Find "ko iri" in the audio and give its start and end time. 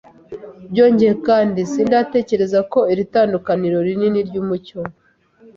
2.71-3.03